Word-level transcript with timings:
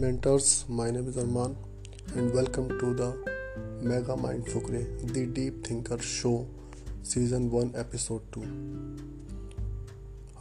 mentors, 0.00 0.64
my 0.68 0.92
name 0.92 1.08
is 1.08 1.16
Arman 1.16 1.56
and 2.14 2.32
welcome 2.32 2.68
to 2.78 2.94
the 2.94 3.08
Mega 3.82 4.16
Mind 4.16 4.44
Fukre, 4.46 4.82
the 5.12 5.26
Deep 5.28 5.64
Thinker 5.64 5.98
Show, 6.10 6.38
season 7.04 7.48
one 7.48 7.70
episode 7.80 8.22
two 8.32 8.40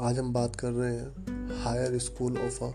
आज 0.06 0.18
हम 0.20 0.32
बात 0.34 0.56
कर 0.56 0.72
रहे 0.72 0.94
हैं 0.96 1.62
higher 1.64 1.98
school 2.06 2.38
of 2.38 2.64
a 2.64 2.70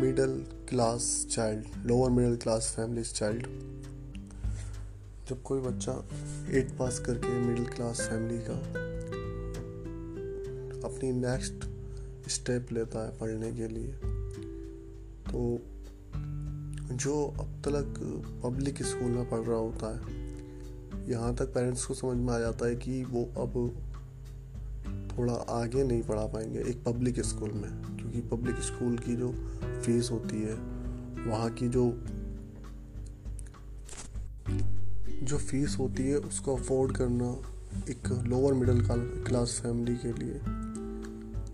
middle 0.00 0.34
class 0.68 1.06
child 1.30 1.86
lower 1.86 2.10
middle 2.10 2.36
class 2.36 2.72
family 2.76 3.04
child 3.04 3.46
जब 5.28 5.42
कोई 5.42 5.60
बच्चा 5.60 5.92
eight 6.58 6.76
pass 6.78 6.98
करके 7.06 7.38
मिडिल 7.46 7.66
क्लास 7.66 8.00
फैमिली 8.10 8.38
का 8.48 8.58
अपनी 10.88 11.12
नेक्स्ट 11.20 11.68
स्टेप 12.30 12.72
लेता 12.72 13.06
है 13.06 13.18
पढ़ने 13.18 13.52
के 13.52 13.68
लिए 13.68 14.13
तो 15.34 16.94
जो 16.94 17.14
अब 17.40 17.62
तक 17.66 17.94
पब्लिक 18.44 18.82
स्कूल 18.82 19.10
में 19.10 19.28
पढ़ 19.30 19.40
रहा 19.40 19.56
होता 19.56 19.94
है, 19.94 21.10
यहाँ 21.10 21.34
तक 21.34 21.44
पेरेंट्स 21.44 21.84
को 21.84 21.94
समझ 21.94 22.16
में 22.16 22.32
आ 22.34 22.38
जाता 22.38 22.66
है 22.66 22.76
कि 22.76 23.02
वो 23.04 23.22
अब 23.22 23.54
थोड़ा 25.18 25.34
आगे 25.34 25.84
नहीं 25.84 26.02
पढ़ा 26.02 26.26
पाएँगे 26.26 26.60
एक 26.60 26.84
पब्लिक 26.84 27.20
स्कूल 27.20 27.50
में, 27.50 27.70
क्योंकि 27.96 28.20
पब्लिक 28.20 28.56
स्कूल 28.56 28.98
की 28.98 29.16
जो 29.16 29.32
फ़ीस 29.84 30.10
होती 30.10 30.42
है, 30.42 30.54
वहाँ 31.26 31.50
की 31.50 31.68
जो 31.68 31.90
जो 35.22 35.38
फ़ीस 35.38 35.76
होती 35.78 36.02
है, 36.02 36.16
उसको 36.16 36.56
अफोर्ड 36.56 36.96
करना 36.96 37.36
एक 37.90 38.08
लोअर 38.26 38.54
मिडिल 38.54 38.86
क्लास 39.24 39.60
फैमिली 39.62 39.96
के 39.96 40.12
लिए 40.12 40.40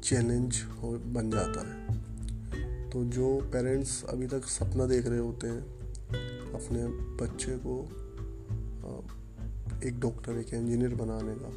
चैलेंज 0.00 0.62
हो, 0.82 0.92
बन 0.92 1.30
जाता 1.30 1.68
है। 1.68 1.79
तो 2.92 3.04
जो 3.04 3.26
पेरेंट्स 3.52 4.02
अभी 4.04 4.26
तक 4.26 4.44
सपना 4.44 4.86
देख 4.86 5.06
रहे 5.06 5.18
होते 5.18 5.46
हैं, 5.46 5.60
अपने 6.54 6.86
बच्चे 7.16 7.56
को 7.56 7.74
एक 9.88 10.00
डॉक्टर 10.00 10.38
एक 10.38 10.54
इंजीनियर 10.54 10.94
बनाने 10.94 11.34
का, 11.34 11.50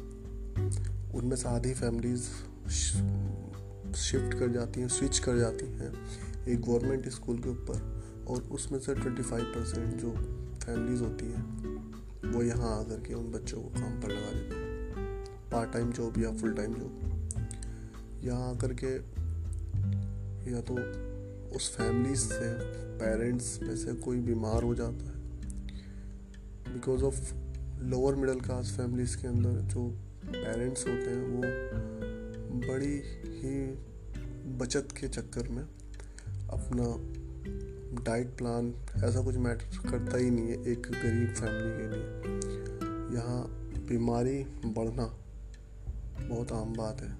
उनमें 1.18 1.36
से 1.36 1.48
आधी 1.48 1.72
फैमिलीज़ 1.74 2.22
शिफ्ट 3.96 4.38
कर 4.38 4.52
जाती 4.52 4.80
हैं 4.80 4.88
स्विच 4.88 5.18
कर 5.18 5.38
जाती 5.38 5.66
हैं, 5.66 5.92
एक 6.48 6.60
गवर्नमेंट 6.60 7.08
स्कूल 7.08 7.38
के 7.38 7.48
ऊपर, 7.48 7.80
और 8.28 8.42
उसमें 8.52 8.78
से 8.78 8.94
25 8.94 9.44
परसेंट 9.54 9.94
जो 9.96 10.10
फैमिलीज़ 10.64 11.02
होती 11.02 11.26
हैं, 11.26 12.32
वो 12.32 12.42
यहाँ 12.42 12.78
आकर 12.78 13.00
के 13.00 13.14
उन 13.14 13.30
बच्चों 13.32 13.60
को 13.62 13.68
काम 13.70 14.00
पर 14.00 14.08
लगा 14.08 14.30
देते 14.32 14.56
हैं। 14.56 15.24
पार्ट 15.52 15.72
टाइम 15.72 15.92
जॉब 15.92 16.18
या 16.18 16.30
फुल 16.32 16.54
टाइम 16.54 16.74
जॉब 16.74 18.22
यहाँ 18.24 18.50
आकर 18.50 18.74
के 18.84 18.94
या 20.52 20.60
तो 20.60 20.74
उस 21.56 21.76
फैमिली 21.76 22.16
से 22.16 22.52
पेरेंट्स 22.98 23.62
में 23.62 23.76
से 23.76 23.92
कोई 23.94 24.20
बीमार 24.20 24.62
हो 24.62 24.74
जाता 24.74 25.04
है। 25.04 25.14
Because 26.74 27.02
of 27.02 27.34
lower 27.82 28.14
middle 28.14 28.40
class 28.40 28.74
families 28.76 29.16
के 29.16 29.28
अंदर 29.28 29.50
जो 29.50 29.88
पेरेंट्स 30.26 30.88
होते 30.88 31.10
हैं, 31.10 31.22
वो 31.22 31.42
बड़ी 32.72 33.02
ही 33.26 33.66
बचत 34.58 34.88
के 35.00 35.08
चक्कर 35.08 35.48
में 35.48 35.62
अपना 36.50 37.14
डाइट 38.04 38.26
प्लान 38.26 38.74
ऐसा 39.04 39.22
कुछ 39.22 39.36
मैटर 39.36 39.90
करता 39.90 40.16
ही 40.16 40.30
नहीं 40.30 40.48
है 40.48 40.72
एक 40.72 40.80
गरीब 40.80 41.34
फैमिली 41.34 41.70
के 41.76 41.88
लिए। 41.88 43.16
यहाँ 43.16 43.46
बीमारी 43.88 44.44
बढ़ना 44.66 45.06
बहुत 46.28 46.52
आम 46.52 46.72
बात 46.72 47.00
है, 47.00 47.16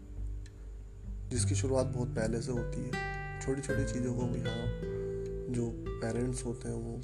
जिसकी 1.30 1.54
शुरुआत 1.54 1.86
बहुत 1.86 2.08
पहले 2.08 2.42
से 2.42 2.52
होती 2.52 2.80
है। 2.80 3.23
छोटी 3.42 3.62
छोटी 3.62 3.84
चीज़ों 3.92 4.14
को 4.14 4.22
यहाँ 4.36 4.66
जो 5.54 5.70
पेरेंट्स 5.86 6.44
होते 6.44 6.68
हैं, 6.68 6.76
वो 6.76 7.00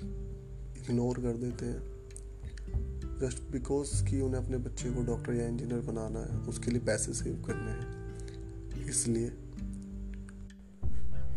इग्नोर 0.79 1.21
कर 1.21 1.37
देते 1.37 1.67
हैं। 1.67 3.19
जस्ट 3.21 3.43
बिकॉज़ 3.53 4.05
कि 4.05 4.21
उन्हें 4.21 4.43
अपने 4.43 4.59
बच्चे 4.59 4.91
को 4.91 5.03
डॉक्टर 5.03 5.35
या 5.35 5.47
इंजीनियर 5.47 5.81
बनाना 5.81 6.21
है, 6.21 6.39
उसके 6.39 6.71
लिए 6.71 6.81
पैसे 6.81 7.13
सेव 7.13 7.43
करने 7.47 7.71
हैं। 7.71 8.89
इसलिए 8.89 9.33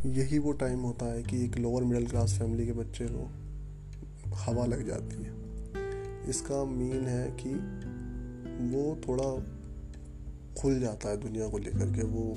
यही 0.05 0.39
वो 0.39 0.51
टाइम 0.51 0.79
होता 0.79 1.05
है 1.05 1.23
कि 1.23 1.43
एक 1.45 1.57
लोअर 1.57 1.83
मिडिल 1.83 2.07
क्लास 2.07 2.37
फैमिली 2.39 2.65
के 2.65 2.73
बच्चे 2.73 3.07
को 3.07 4.35
हवा 4.35 4.65
लग 4.65 4.87
जाती 4.87 5.23
है। 5.23 6.29
इसका 6.29 6.63
मीन 6.65 7.05
है 7.07 7.27
कि 7.39 7.53
वो 8.73 8.83
थोड़ा 9.07 9.29
खुल 10.61 10.79
जाता 10.79 11.09
है 11.09 11.17
दुनिया 11.17 11.47
को 11.47 11.57
लेकर 11.57 11.93
के, 11.95 12.03
वो 12.03 12.35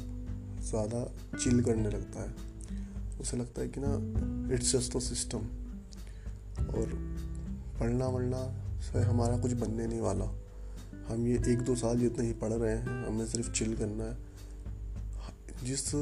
ज़्यादा 0.63 1.05
चिल 1.39 1.63
करने 1.63 1.91
लगता 1.91 2.21
है। 2.21 2.46
उसे 3.21 3.37
लगता 3.37 3.63
है 3.63 3.69
कि 3.69 3.81
ना 3.85 4.55
इट्स 4.55 4.73
जस्ट 4.73 4.97
अ 4.97 4.99
सिस्टम 4.99 5.39
और 6.67 6.93
पढ़ना 7.81 8.07
वढ़ना 8.07 8.55
से 8.81 8.99
हमारा 8.99 9.39
कुछ 9.39 9.53
बनने 9.53 9.87
नहीं 9.87 10.01
वाला। 10.01 10.25
हम 11.09 11.27
ये 11.27 11.53
एक 11.53 11.59
दो 11.59 11.75
साल 11.75 11.99
जितने 11.99 12.27
ही 12.27 12.33
पढ़ 12.33 12.53
रहे 12.53 12.77
हैं, 12.77 13.07
हमें 13.07 13.27
सिर्फ़ 13.27 13.53
चिल 13.53 13.77
करना 13.77 14.05
है। 14.05 14.17
जिस 15.65 15.95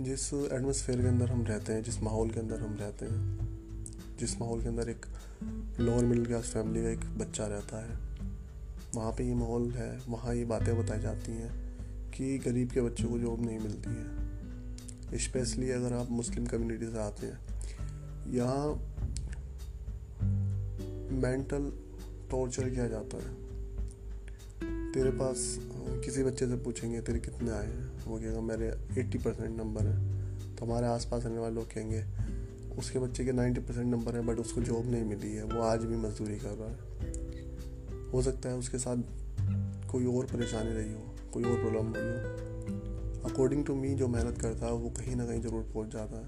जिस 0.00 0.34
एटमोसफेयर 0.34 1.00
के 1.00 1.08
अंदर 1.08 1.30
हम 1.30 1.42
रहते 1.42 1.72
हैं, 1.72 1.82
जिस 1.82 2.02
माहौल 2.02 2.30
के 2.30 2.40
अंदर 2.40 2.60
हम 2.60 2.76
रहते 2.80 3.06
हैं, 3.06 3.38
जिस 4.18 4.40
माहौल 4.40 4.62
के 4.62 4.68
अंदर 4.68 4.88
एक 4.88 5.06
लोअर 5.80 6.04
मिडिल 6.04 6.26
क्लास 6.26 6.44
फैमिली 6.44 6.82
का 6.82 6.90
एक 6.90 7.18
बच्चा 7.18 7.46
रहता 7.46 7.84
है, 7.84 7.98
वहाँ 8.94 9.12
पे 9.12 9.24
ये 9.24 9.34
माहौल 9.34 9.70
है, 9.70 10.00
वहाँ 10.08 10.34
ये 10.34 10.44
बातें 10.44 10.84
बताई 10.84 11.00
जाती 11.00 11.32
हैं 11.32 11.50
कि 12.10 12.38
गरीब 12.38 12.70
के 12.70 12.80
बच्चों 12.80 13.08
को 13.08 13.18
जॉब 13.18 13.46
नहीं 13.46 13.58
मिलती 13.58 13.90
है। 13.90 14.17
स्पेशली 15.14 15.70
अगर 15.70 15.92
आप 15.92 16.10
मुस्लिम 16.10 16.46
कम्युनिटी 16.46 16.86
से 16.86 16.98
आते 16.98 17.26
हैं। 17.26 17.38
यहाँ 18.32 18.68
मेंटल 21.12 21.72
टॉर्चर 22.30 22.70
किया 22.70 22.88
जाता 22.88 23.16
है। 23.16 23.48
तेरे 24.92 25.10
पास, 25.10 25.58
किसी 26.04 26.22
बच्चे 26.22 26.46
से 26.46 26.56
पूछेंगे, 26.56 27.00
तेरे 27.00 27.18
कितने 27.18 27.50
आए 27.50 27.66
हैं? 27.66 28.04
वो 28.04 28.18
कहेगा, 28.18 28.40
मेरे 28.40 28.70
80 29.02 29.18
परसेंट 29.18 29.58
नंबर 29.58 29.82
है। 29.82 30.18
तो 30.56 30.66
हमारे 30.66 30.86
आसपास 30.86 31.24
रहने 31.24 31.38
वाले 31.38 31.54
लोग 31.54 31.66
कहेंगे, 31.66 32.04
उसके 32.78 32.98
बच्चे 32.98 33.24
के 33.24 33.32
90 33.32 33.60
परसेंट 33.60 33.86
नंबर 33.86 34.16
है 34.16 34.22
बट 34.22 34.38
उसको 34.38 34.60
जॉब 34.60 34.90
नहीं 34.90 35.04
मिली 35.04 35.36
है। 35.36 35.42
वो 35.42 35.62
आज 35.62 35.84
भी 35.84 35.96
मजदूरी 35.96 36.36
कर 36.36 36.48
रहा 36.48 36.68
है। 36.68 36.78
हो 38.10 38.22
सकता 38.22 38.48
है 38.48 38.56
उसके 38.56 38.78
साथ 38.78 38.96
कोई 39.90 40.06
और 40.06 40.24
परेशानी 40.24 40.70
रही 40.70 40.92
हो, 40.92 41.16
कोई 41.32 41.44
और 41.44 41.60
प्रॉब्लम 41.60 41.92
रही 41.96 42.42
हो। 42.42 42.47
अकॉर्डिंग 43.24 43.64
टू 43.64 43.74
मी 43.74 43.94
जो 43.94 44.08
मेहनत 44.08 44.38
करता 44.38 44.66
है, 44.66 44.72
वो 44.72 44.88
कहीं 44.90 45.16
ना 45.16 45.26
कहीं 45.26 45.40
ज़रूर 45.40 45.62
पहुँच 45.74 45.92
जाता 45.92 46.16
है। 46.16 46.26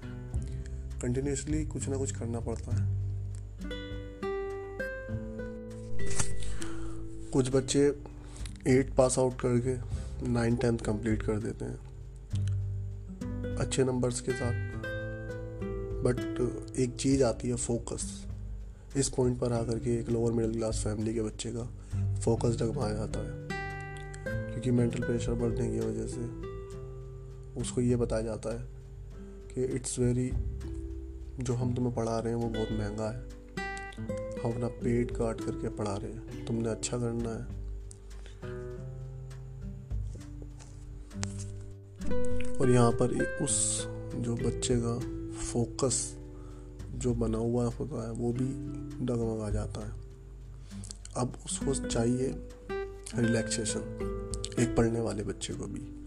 कंटिन्यूसली 1.01 1.65
कुछ 1.65 1.89
ना 1.89 1.97
कुछ 1.97 2.11
करना 2.11 2.39
पड़ता 2.39 2.75
है। 2.75 3.01
कुछ 7.31 7.55
बच्चे 7.55 7.95
एट 8.67 8.93
पास 8.93 9.19
आउट 9.19 9.33
करके 9.33 9.75
नाइन 10.29 10.55
टेंथ 10.55 10.77
कंप्लीट 10.77 11.23
कर 11.23 11.39
देते 11.39 11.65
हैं। 11.65 11.79
अच्छे 13.55 13.83
नंबर्स 13.83 14.21
के 14.21 14.31
साथ। 14.31 14.71
बट 16.03 16.19
एक 16.79 16.95
चीज़ 16.95 17.23
आती 17.23 17.49
है 17.49 17.55
फोकस 17.55 18.25
इस 18.97 19.09
पॉइंट 19.09 19.39
पर 19.39 19.53
आकर 19.53 19.79
के 19.79 19.99
एक 19.99 20.09
लोअर 20.09 20.31
मिडिल 20.31 20.53
क्लास 20.53 20.81
फैमिली 20.83 21.13
के 21.13 21.21
बच्चे 21.21 21.53
का 21.55 21.63
फोकस 22.15 22.57
डगमाया 22.59 22.93
जाता 22.93 23.19
है। 23.19 23.47
क्योंकि 24.51 24.71
मेंटल 24.71 24.99
प्रेशर 24.99 25.33
बढ़ने 25.33 25.71
की 25.71 25.79
वजह 25.79 26.07
से। 26.07 26.50
उसको 27.57 27.81
ये 27.81 27.95
बताया 27.95 28.21
जाता 28.21 28.59
है 28.59 28.67
कि 29.53 29.63
इट्स 29.63 29.99
वेरी 29.99 30.31
जो 31.43 31.53
हम 31.53 31.75
तुम्हें 31.75 31.95
पढ़ा 31.95 32.19
रहे 32.19 32.33
हैं 32.33 32.41
वो 32.41 32.49
बहुत 32.49 32.67
महँगा 32.71 33.09
है। 33.09 33.41
हम 34.39 34.51
अपना 34.53 34.67
पेट 34.67 35.11
काट 35.11 35.41
करके 35.41 35.69
पढ़ा 35.69 35.95
रहे 35.95 36.11
हैं। 36.11 36.45
तुमने 36.45 36.69
अच्छा 36.69 36.97
करना 36.97 37.29
है। 37.29 37.61
और 42.57 42.71
यहाँ 42.71 42.91
पर 42.91 43.37
उस 43.41 43.85
जो 44.15 44.35
बच्चे 44.35 44.75
का 44.83 44.99
फोकस 45.33 46.17
जो 46.91 47.13
बना 47.13 47.37
हुआ 47.37 47.65
होता 47.65 48.05
है, 48.07 48.11
वो 48.11 48.33
भी 48.33 48.45
डगमगा 49.05 49.49
जाता 49.49 49.85
है। 49.85 49.93
अब 51.17 51.33
उसको 51.45 51.87
चाहिए 51.87 52.49
रिलैक्सेशन 53.15 53.79
एक 54.59 54.75
पढ़ने 54.77 54.99
वाले 54.99 55.23
बच्चे 55.23 55.53
को 55.53 55.65
भी। 55.65 56.00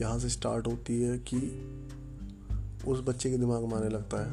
यहाँ 0.00 0.18
से 0.18 0.28
स्टार्ट 0.28 0.66
होती 0.66 1.02
है 1.02 1.18
कि 1.18 1.38
उस 2.88 3.00
बच्चे 3.00 3.30
के 3.30 3.38
दिमाग 3.38 3.64
में 3.64 3.74
आने 3.74 3.88
लगता 3.88 4.16
है 4.24 4.32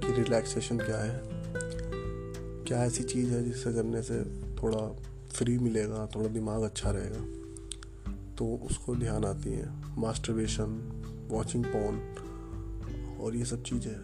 कि 0.00 0.22
रिलैक्सेशन 0.22 0.78
क्या 0.78 0.98
है। 0.98 1.22
क्या 2.64 2.84
ऐसी 2.84 3.02
चीज़ 3.02 3.30
है 3.30 3.44
जिससे 3.44 3.72
करने 3.72 4.02
से 4.02 4.24
थोड़ा 4.62 5.02
फ्री 5.32 5.58
मिलेगा, 5.58 6.06
थोड़ा 6.06 6.28
दिमाग 6.28 6.62
अच्छा 6.62 6.90
रहेगा? 6.90 7.20
तो 8.38 8.56
उसको 8.56 8.96
ध्यान 8.96 9.24
आती 9.24 9.52
है। 9.52 9.98
मास्टरबेशन 9.98 10.66
वॉचिंग 11.30 11.64
पॉन 11.64 13.18
और 13.20 13.36
ये 13.36 13.44
सब 13.44 13.62
चीज़ें 13.62 13.94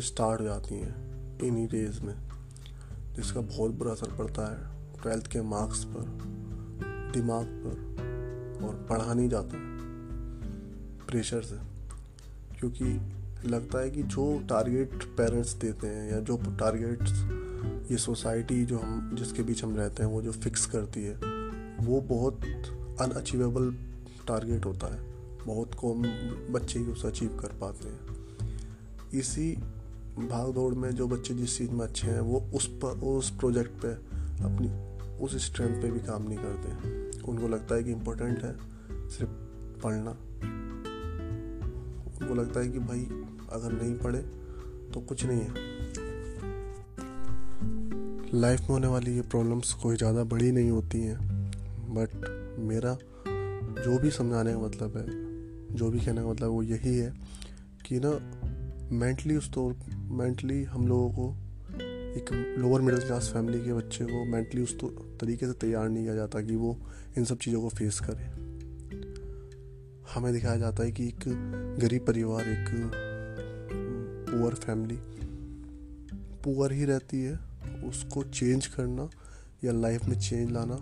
स्टार्ट 0.00 0.40
हो 0.40 0.44
जाती 0.44 0.74
हैं 0.74 1.10
इन्हीं 1.38 1.68
डेज़ 1.68 2.00
में, 2.00 2.14
जिसका 3.16 3.40
बहुत 3.40 3.70
बुरा 3.70 3.92
असर 3.92 4.16
पड़ता 4.16 4.46
है। 4.50 4.80
ट्वेल्थ 5.02 5.26
के 5.26 5.42
मार्क्स 5.42 5.84
पर, 5.84 6.02
दिमाग 7.12 7.46
पर 7.46 8.66
और 8.66 8.86
पढ़ा 8.90 9.14
नहीं 9.14 9.28
जाता। 9.28 9.79
प्रेशर 11.10 11.42
से 11.42 11.56
क्योंकि 12.58 13.00
लगता 13.48 13.78
है 13.78 13.90
कि 13.90 14.02
जो 14.02 14.38
टारगेट 14.38 15.04
पेरेंट्स 15.04 15.52
देते 15.52 15.86
हैं 15.86 16.12
या 16.12 16.20
जो 16.20 16.36
टारगेट्स 16.36 17.12
ये 17.90 17.96
सोसाइटी 17.96 18.66
जो 18.66 18.78
हम, 18.78 19.16
जिसके 19.18 19.42
बीच 19.42 19.64
हम 19.64 19.76
रहते 19.76 20.02
हैं, 20.02 20.10
वो 20.10 20.22
जो 20.22 20.32
फिक्स 20.32 20.66
करती 20.66 21.04
है, 21.04 21.14
वो 21.86 22.00
बहुत 22.00 22.40
अनअचीवेबल 23.00 23.72
टारगेट 24.28 24.66
होता 24.66 24.94
है। 24.94 25.10
बहुत 25.46 25.74
कम 25.74 26.02
बच्चे 26.52 26.78
ही 26.78 26.84
उसे 26.84 27.08
अचीव 27.08 27.38
कर 27.42 27.48
पाते 27.48 27.88
हैं। 27.88 28.00
इसी 29.14 29.56
भाग 30.18 30.52
दौड़ 30.52 30.74
में 30.74 30.90
जो 30.90 31.08
बच्चे 31.08 31.34
जिस 31.34 31.58
चीज़ 31.58 31.70
में 31.70 31.86
अच्छे 31.86 32.06
हैं, 32.06 32.20
वो 32.20 32.50
उस 32.54 32.66
पर, 32.66 32.88
उस 32.88 33.30
प्रोजेक्ट 33.30 33.70
पे 33.70 33.88
अपनी, 34.44 34.98
उस 35.24 35.46
स्ट्रेंथ 35.46 35.82
पे 35.82 35.90
भी 35.90 36.00
काम 36.00 36.22
नहीं 36.22 36.38
करते। 36.40 37.22
उनको 37.22 37.48
लगता 37.48 37.74
है 37.74 37.84
कि 37.84 37.92
इम्पोर्टेंट 37.92 38.44
है 38.44 38.56
सिर्फ़ 39.08 39.30
पढ़ना। 39.82 40.16
उनको 42.20 42.34
लगता 42.34 42.60
है 42.60 42.68
कि 42.68 42.78
भाई 42.80 43.00
अगर 43.52 43.72
नहीं 43.72 43.94
पढ़े 43.98 44.18
तो 44.92 45.00
कुछ 45.00 45.24
नहीं 45.24 45.40
है। 45.40 45.68
लाइफ 48.34 48.60
में 48.60 48.68
होने 48.68 48.86
वाली 48.86 49.14
ये 49.16 49.22
प्रॉब्लम्स 49.22 49.72
कोई 49.72 49.96
ज़्यादा 49.96 50.24
बड़ी 50.24 50.50
नहीं 50.52 50.70
होती 50.70 51.00
हैं 51.00 51.18
बट 51.94 52.10
मेरा 52.60 52.96
जो 53.82 53.98
भी 53.98 54.10
समझाने 54.10 54.52
का 54.52 54.58
मतलब 54.58 54.96
है, 54.96 55.04
जो 55.76 55.90
भी 55.90 56.00
कहने 56.00 56.22
का 56.22 56.28
मतलब 56.28 56.50
वो 56.50 56.62
यही 56.62 56.96
है 56.96 57.12
कि 57.86 58.00
ना 58.04 58.10
मेंटली 58.96 59.36
उस 59.36 59.52
तौर 59.52 59.74
मेंटली 60.12 60.62
हम 60.64 60.86
लोगों 60.88 61.10
को 61.10 61.34
एक 62.16 62.32
लोअर 62.58 62.80
मिडिल 62.80 63.00
क्लास 63.00 63.30
फैमिली 63.34 63.60
के 63.60 63.72
बच्चे 63.72 64.04
को 64.04 64.24
मेंटली 64.24 64.62
उस 64.62 64.78
तो 64.78 64.88
तरीके 65.20 65.46
से 65.46 65.52
तैयार 65.60 65.88
नहीं 65.88 66.02
किया 66.04 66.14
जाता 66.14 66.40
कि 66.40 66.56
वो 66.56 66.76
इन 67.18 67.24
सब 67.24 67.38
चीज़ों 67.38 67.60
को 67.62 67.68
फेस 67.68 68.00
करे। 68.00 68.39
हमें 70.14 70.32
दिखाया 70.32 70.56
जाता 70.56 70.82
है 70.82 70.92
कि 70.92 71.06
एक 71.08 71.24
गरीब 71.80 72.06
परिवार, 72.06 72.48
एक 72.48 72.68
पुअर 74.30 74.54
फैमिली 74.54 74.98
पुअर 76.44 76.72
ही 76.72 76.84
रहती 76.84 77.22
है। 77.22 77.38
उसको 77.84 78.22
चेंज 78.22 78.66
करना 78.66 79.08
या 79.64 79.72
लाइफ 79.72 80.04
में 80.04 80.18
चेंज 80.20 80.50
लाना 80.50 80.74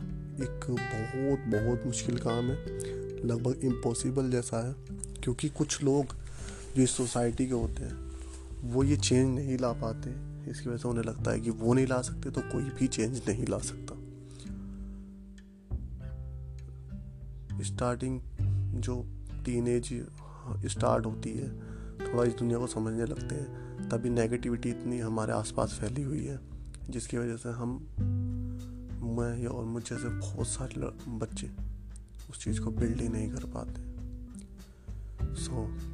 एक 0.42 0.66
बहुत 0.70 1.40
बहुत 1.54 1.86
मुश्किल 1.86 2.18
काम 2.18 2.44
है। 2.44 2.56
लगभग 3.26 3.64
इम्पॉसिबल 3.64 4.30
जैसा 4.30 4.66
है, 4.68 4.74
क्योंकि 5.22 5.48
कुछ 5.48 5.82
लोग 5.82 6.14
जो 6.76 6.82
इस 6.82 6.90
सोसाइटी 6.90 7.46
के 7.46 7.52
होते 7.52 7.84
हैं, 7.84 8.10
वो 8.62 8.84
ये 8.84 8.96
चेंज 8.96 9.34
नहीं 9.34 9.58
ला 9.58 9.72
पाते। 9.72 10.10
इसकी 10.50 10.68
वजह 10.68 10.78
से 10.78 10.88
उन्हें 10.88 11.04
लगता 11.04 11.30
है 11.30 11.40
कि 11.40 11.50
वो 11.50 11.74
नहीं 11.74 11.86
ला 11.86 12.00
सकते 12.02 12.30
तो 12.30 12.40
कोई 12.40 12.62
भी 12.62 12.86
चेंज 12.86 13.20
नहीं 13.28 13.46
ला 13.46 13.58
सकता। 13.58 13.94
स्टार्टिंग 17.62 18.20
जो 18.80 18.96
टीनेज 19.48 20.06
स्टार्ट 20.66 21.06
होती 21.06 21.30
है 21.30 21.60
थोड़ा 21.98 22.24
इस 22.24 22.34
दुनिया 22.34 22.58
को 22.58 22.66
समझने 22.66 23.04
लगते 23.04 23.34
हैं 23.34 23.68
तभी 23.88 24.10
नेगेटिविटी 24.10 24.68
इतनी 24.68 24.98
हमारे 24.98 25.32
आसपास 25.32 25.78
फैली 25.80 26.02
हुई 26.02 26.24
है 26.24 26.40
जिसकी 26.90 27.18
वजह 27.18 27.36
से 27.36 27.48
हम 27.48 27.86
मैं 29.18 29.46
और 29.46 29.64
मुझ 29.64 29.90
जैसे 29.90 30.08
बहुत 30.08 30.48
सारे 30.48 30.80
बच्चे 31.10 31.50
उस 32.30 32.44
चीज़ 32.44 32.60
को 32.60 32.70
बिल्ड 32.70 33.00
ही 33.00 33.08
नहीं 33.08 33.30
कर 33.30 33.44
पाते। 33.44 33.98
सो 35.34 35.50
so, 35.50 35.88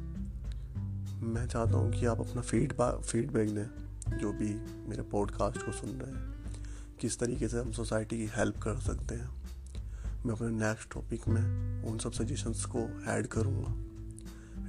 मैं 1.23 1.47
चाहता 1.47 1.77
हूँ 1.77 1.91
कि 1.91 2.05
आप 2.05 2.19
अपना 2.19 2.41
फीडबैक 2.41 3.01
फीडबैक 3.01 3.49
दें 3.49 4.17
जो 4.17 4.31
भी 4.31 4.53
मेरे 4.89 5.01
पॉडकास्ट 5.01 5.65
को 5.65 5.71
सुन 5.71 5.89
रहे 5.89 6.11
हैं 6.11 6.35
किस 6.99 7.19
तरीके 7.19 7.47
से 7.47 7.59
हम 7.59 7.71
सोसाइटी 7.71 8.17
की 8.17 8.25
हेल्प 8.25 8.57
कर 8.57 8.79
सकते 8.79 9.15
हैं। 9.15 9.34
मैं 10.25 10.33
अपने 10.33 10.47
नेक्स्ट 10.47 10.93
टॉपिक 10.93 11.27
में 11.27 11.83
उन 11.83 11.97
सब 11.97 12.11
सजेशंस 12.11 12.65
को 12.65 12.79
ऐड 13.11 13.27
करूँगा। 13.27 13.71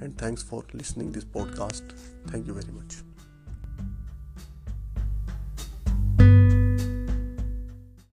And 0.05 0.21
thanks 0.21 0.43
for 0.43 0.67
listening 0.75 1.13
this 1.13 1.23
podcast 1.23 1.83
thank 2.33 2.47
you 2.47 2.53
very 2.53 2.71
much 2.71 2.97